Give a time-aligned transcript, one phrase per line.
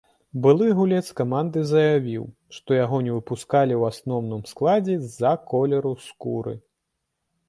[0.43, 2.23] Былы гулец каманды заявіў,
[2.57, 6.55] што яго не выпускалі ў асноўным складзе з-за колеру скуры.